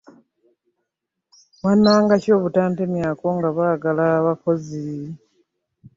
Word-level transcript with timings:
Wannanga 1.63 2.13
ki 2.23 2.29
obutantemyako 2.37 3.25
nga 3.37 3.49
baagala 3.57 4.03
abakozi? 4.19 4.87